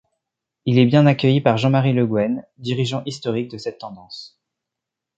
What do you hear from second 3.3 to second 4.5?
de cette tendance.